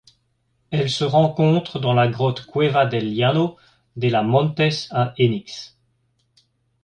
Elle 0.71 0.89
se 0.89 1.03
rencontre 1.03 1.77
dans 1.77 1.93
la 1.93 2.07
grotte 2.07 2.47
Cueva 2.47 2.87
del 2.87 3.15
Llano 3.15 3.55
de 3.97 4.07
La 4.07 4.23
Montes 4.23 4.87
à 4.89 5.13
Enix. 5.21 5.77